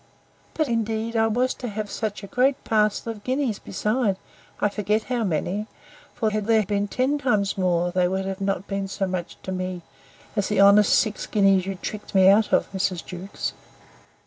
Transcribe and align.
But, 0.55 0.67
indeed, 0.67 1.15
I 1.15 1.27
was 1.27 1.53
to 1.53 1.67
have 1.67 1.91
a 2.01 2.25
great 2.25 2.63
parcel 2.63 3.11
of 3.11 3.23
guineas 3.23 3.59
beside; 3.59 4.17
I 4.59 4.67
forget 4.67 5.03
how 5.03 5.23
many; 5.23 5.67
for, 6.15 6.31
had 6.31 6.47
there 6.47 6.63
been 6.65 6.87
ten 6.87 7.19
times 7.19 7.55
more, 7.55 7.91
they 7.91 8.07
would 8.07 8.25
have 8.25 8.39
been 8.39 8.79
not 8.83 8.89
so 8.89 9.05
much 9.05 9.37
to 9.43 9.51
me, 9.51 9.83
as 10.35 10.47
the 10.47 10.59
honest 10.59 10.97
six 10.97 11.27
guineas 11.27 11.67
you 11.67 11.75
tricked 11.75 12.15
me 12.15 12.29
out 12.29 12.51
of, 12.51 12.67
Mrs. 12.71 13.05
Jewkes. 13.05 13.53